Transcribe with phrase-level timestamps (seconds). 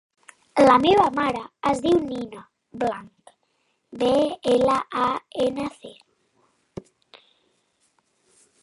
[0.67, 2.41] La meva mare es diu Nina
[2.85, 3.35] Blanc:
[4.01, 4.11] be,
[4.55, 4.79] ela,
[5.11, 5.13] a,
[5.47, 7.33] ena, ce.